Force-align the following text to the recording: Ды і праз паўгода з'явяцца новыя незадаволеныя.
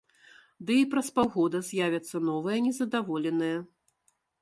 Ды 0.69 0.77
і 0.83 0.87
праз 0.93 1.11
паўгода 1.19 1.61
з'явяцца 1.69 2.25
новыя 2.31 2.57
незадаволеныя. 2.71 3.57